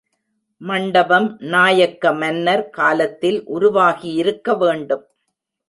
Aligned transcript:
மண்டபம் 0.61 1.27
நாயக்க 1.39 2.13
மன்னர் 2.13 2.69
காலத்தில் 2.69 3.39
உருவாகியிருக்க 3.47 4.57
வேண்டும். 4.57 5.05